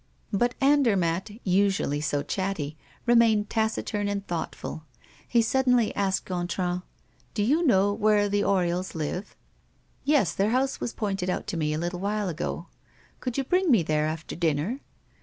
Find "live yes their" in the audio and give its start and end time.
8.95-10.49